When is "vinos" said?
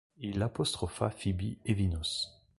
1.75-2.41